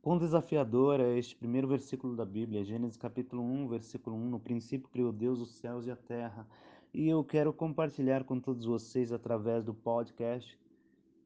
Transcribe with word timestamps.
Quão 0.00 0.16
desafiador 0.16 1.00
é 1.00 1.18
este 1.18 1.34
primeiro 1.34 1.66
versículo 1.66 2.14
da 2.14 2.24
Bíblia, 2.24 2.64
Gênesis 2.64 2.96
capítulo 2.96 3.42
1, 3.42 3.66
versículo 3.66 4.14
1. 4.14 4.30
No 4.30 4.38
princípio 4.38 4.88
criou 4.88 5.12
Deus 5.12 5.40
os 5.40 5.56
céus 5.56 5.86
e 5.86 5.90
a 5.90 5.96
terra. 5.96 6.46
E 6.94 7.08
eu 7.08 7.24
quero 7.24 7.52
compartilhar 7.52 8.22
com 8.22 8.38
todos 8.38 8.64
vocês, 8.64 9.10
através 9.10 9.64
do 9.64 9.74
podcast, 9.74 10.56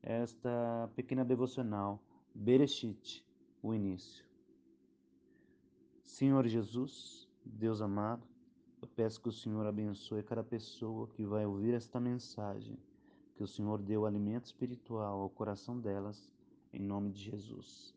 esta 0.03 0.91
pequena 0.97 1.23
devocional, 1.23 2.03
Bereshit, 2.35 3.23
o 3.63 3.75
início. 3.75 4.25
Senhor 6.03 6.47
Jesus, 6.49 7.29
Deus 7.45 7.83
amado, 7.83 8.27
eu 8.81 8.89
peço 8.89 9.21
que 9.21 9.29
o 9.29 9.33
Senhor 9.33 9.67
abençoe 9.67 10.23
cada 10.23 10.43
pessoa 10.43 11.07
que 11.09 11.25
vai 11.27 11.45
ouvir 11.45 11.75
esta 11.75 12.01
mensagem, 12.01 12.79
que 13.37 13.43
o 13.43 13.47
Senhor 13.47 13.83
dê 13.83 13.99
o 13.99 14.07
alimento 14.07 14.47
espiritual 14.47 15.21
ao 15.21 15.29
coração 15.29 15.79
delas, 15.79 16.33
em 16.73 16.81
nome 16.81 17.11
de 17.11 17.21
Jesus 17.21 17.95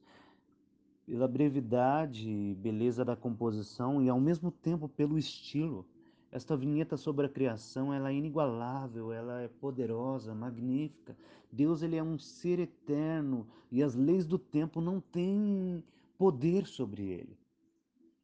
pela 1.06 1.28
brevidade 1.28 2.30
e 2.30 2.56
beleza 2.56 3.06
da 3.06 3.16
composição 3.16 4.02
e 4.02 4.10
ao 4.10 4.20
mesmo 4.20 4.52
tempo 4.52 4.90
pelo 4.90 5.18
estilo. 5.18 5.86
Esta 6.32 6.58
vinheta 6.58 6.98
sobre 6.98 7.26
a 7.26 7.30
criação, 7.30 7.94
ela 7.94 8.10
é 8.10 8.14
inigualável, 8.14 9.14
ela 9.14 9.42
é 9.42 9.48
poderosa, 9.48 10.34
magnífica. 10.34 11.16
Deus 11.52 11.82
ele 11.82 11.96
é 11.96 12.04
um 12.04 12.18
ser 12.18 12.60
eterno 12.60 13.48
e 13.72 13.82
as 13.82 13.96
leis 13.96 14.26
do 14.26 14.38
tempo 14.38 14.82
não 14.82 15.00
têm 15.00 15.84
poder 16.18 16.66
sobre 16.66 17.04
ele. 17.04 17.38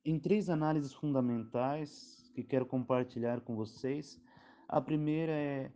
Em 0.04 0.20
três 0.20 0.50
análises 0.50 0.94
fundamentais 0.94 2.30
que 2.34 2.44
quero 2.44 2.66
compartilhar 2.66 3.40
com 3.42 3.56
vocês, 3.56 4.20
a 4.68 4.82
primeira 4.82 5.32
é 5.32 5.72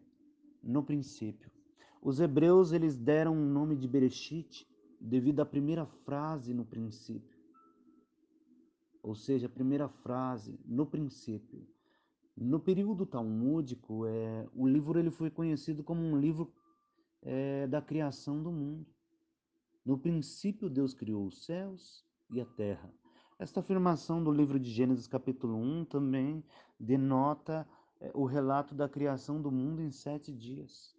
no 0.63 0.83
princípio. 0.83 1.49
Os 2.01 2.19
hebreus 2.19 2.71
eles 2.71 2.97
deram 2.97 3.33
o 3.33 3.45
nome 3.45 3.75
de 3.75 3.87
Bereshit 3.87 4.67
devido 5.05 5.39
à 5.39 5.45
primeira 5.45 5.85
frase 5.85 6.53
no 6.53 6.65
princípio. 6.65 7.37
Ou 9.03 9.13
seja, 9.13 9.45
a 9.45 9.49
primeira 9.49 9.87
frase 9.87 10.59
no 10.65 10.85
princípio. 10.85 11.65
No 12.35 12.59
período 12.59 13.05
talmúdico, 13.05 14.05
é, 14.07 14.49
o 14.53 14.67
livro 14.67 14.97
ele 14.97 15.11
foi 15.11 15.29
conhecido 15.29 15.83
como 15.83 16.01
um 16.01 16.19
livro 16.19 16.51
é, 17.21 17.67
da 17.67 17.81
criação 17.81 18.41
do 18.41 18.51
mundo. 18.51 18.87
No 19.85 19.97
princípio, 19.97 20.69
Deus 20.69 20.93
criou 20.93 21.27
os 21.27 21.45
céus 21.45 22.03
e 22.31 22.41
a 22.41 22.45
terra. 22.45 22.91
Esta 23.37 23.59
afirmação 23.59 24.23
do 24.23 24.31
livro 24.31 24.59
de 24.59 24.71
Gênesis, 24.71 25.07
capítulo 25.07 25.55
1, 25.55 25.85
também 25.85 26.43
denota 26.79 27.67
é, 27.99 28.11
o 28.15 28.25
relato 28.25 28.73
da 28.73 28.89
criação 28.89 29.39
do 29.39 29.51
mundo 29.51 29.81
em 29.81 29.91
sete 29.91 30.33
dias. 30.33 30.95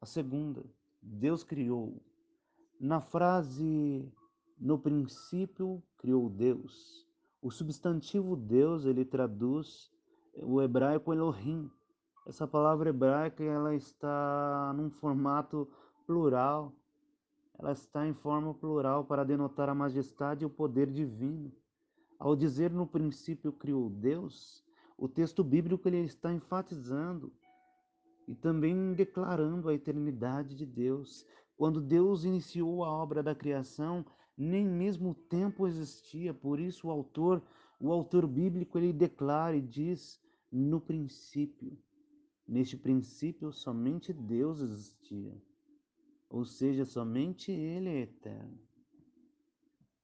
A 0.00 0.06
segunda, 0.06 0.64
Deus 1.02 1.42
criou. 1.42 2.02
Na 2.78 3.00
frase 3.00 4.10
no 4.58 4.78
princípio 4.78 5.82
criou 5.96 6.28
Deus, 6.28 7.06
o 7.42 7.50
substantivo 7.50 8.36
Deus 8.36 8.84
ele 8.84 9.04
traduz 9.04 9.90
o 10.34 10.60
hebraico 10.60 11.12
Elohim. 11.12 11.70
Essa 12.26 12.46
palavra 12.46 12.90
hebraica 12.90 13.42
ela 13.42 13.74
está 13.74 14.72
num 14.76 14.90
formato 14.90 15.68
plural. 16.06 16.72
Ela 17.58 17.72
está 17.72 18.06
em 18.06 18.14
forma 18.14 18.54
plural 18.54 19.04
para 19.04 19.24
denotar 19.24 19.68
a 19.68 19.74
majestade 19.74 20.44
e 20.44 20.46
o 20.46 20.50
poder 20.50 20.90
divino. 20.90 21.52
Ao 22.18 22.36
dizer 22.36 22.70
no 22.70 22.86
princípio 22.86 23.52
criou 23.52 23.88
Deus, 23.88 24.64
o 24.96 25.08
texto 25.08 25.42
bíblico 25.42 25.88
ele 25.88 26.00
está 26.00 26.32
enfatizando 26.32 27.32
e 28.30 28.34
também 28.36 28.92
declarando 28.92 29.68
a 29.68 29.74
eternidade 29.74 30.54
de 30.54 30.64
Deus. 30.64 31.26
Quando 31.56 31.80
Deus 31.80 32.24
iniciou 32.24 32.84
a 32.84 32.88
obra 32.88 33.24
da 33.24 33.34
criação, 33.34 34.06
nem 34.38 34.64
mesmo 34.64 35.10
o 35.10 35.14
tempo 35.14 35.66
existia, 35.66 36.32
por 36.32 36.60
isso 36.60 36.86
o 36.86 36.92
autor, 36.92 37.42
o 37.80 37.90
autor 37.90 38.28
bíblico, 38.28 38.78
ele 38.78 38.92
declara 38.92 39.56
e 39.56 39.60
diz 39.60 40.22
no 40.50 40.80
princípio. 40.80 41.76
Neste 42.46 42.76
princípio 42.76 43.52
somente 43.52 44.12
Deus 44.12 44.60
existia. 44.60 45.36
Ou 46.28 46.44
seja, 46.44 46.84
somente 46.84 47.50
ele 47.50 47.88
é 47.88 48.00
eterno. 48.02 48.60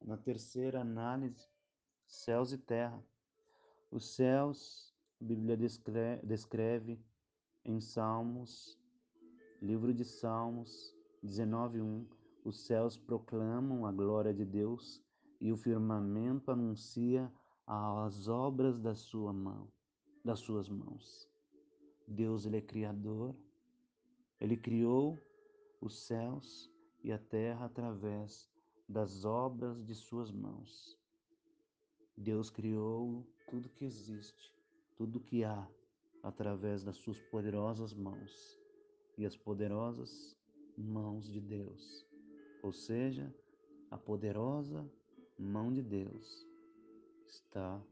Na 0.05 0.17
terceira 0.17 0.81
análise, 0.81 1.49
céus 2.05 2.53
e 2.53 2.59
terra. 2.59 3.01
Os 3.89 4.17
céus, 4.17 4.93
a 5.21 5.25
Bíblia 5.25 5.57
descreve, 5.57 6.27
descreve 6.27 7.01
em 7.67 7.81
Salmos, 7.81 8.79
livro 9.61 9.93
de 9.93 10.05
Salmos 10.05 10.95
19:1, 11.21 12.07
os 12.45 12.61
céus 12.61 12.97
proclamam 12.97 13.85
a 13.85 13.91
glória 13.91 14.33
de 14.33 14.45
Deus 14.45 15.03
e 15.41 15.51
o 15.51 15.57
firmamento 15.57 16.53
anuncia 16.53 17.31
as 17.67 18.29
obras 18.29 18.79
da 18.79 18.95
sua 18.95 19.33
mão, 19.33 19.67
das 20.25 20.39
suas 20.39 20.69
mãos. 20.69 21.29
Deus 22.07 22.47
ele 22.47 22.59
é 22.59 22.61
criador. 22.61 23.35
Ele 24.41 24.57
criou 24.57 25.19
os 25.81 25.99
céus 26.07 26.71
e 27.03 27.11
a 27.11 27.19
terra 27.19 27.67
através 27.67 28.49
das 28.89 29.25
obras 29.25 29.85
de 29.85 29.95
suas 29.95 30.31
mãos. 30.31 30.97
Deus 32.17 32.49
criou 32.49 33.27
tudo 33.51 33.69
que 33.71 33.85
existe, 33.85 34.55
tudo 34.97 35.19
que 35.19 35.43
há 35.43 35.69
através 36.23 36.83
das 36.83 36.97
suas 36.97 37.21
poderosas 37.21 37.93
mãos 37.95 38.59
e 39.17 39.25
as 39.25 39.37
poderosas 39.37 40.37
mãos 40.77 41.31
de 41.31 41.41
Deus. 41.41 42.07
Ou 42.63 42.73
seja, 42.73 43.35
a 43.91 43.97
poderosa 43.97 44.89
mão 45.39 45.73
de 45.73 45.83
Deus 45.83 46.47
está 47.27 47.83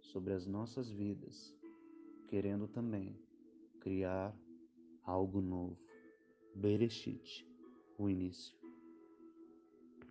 sobre 0.00 0.32
as 0.32 0.46
nossas 0.46 0.90
vidas, 0.90 1.54
querendo 2.28 2.66
também 2.66 3.16
criar 3.80 4.36
algo 5.04 5.40
novo. 5.40 5.78
Bereshit, 6.54 7.46
o 7.98 8.08
início. 8.08 8.65